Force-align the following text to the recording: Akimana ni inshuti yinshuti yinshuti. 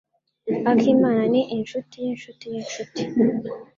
Akimana 0.71 1.21
ni 1.31 1.41
inshuti 1.57 1.95
yinshuti 2.03 2.43
yinshuti. 2.53 3.03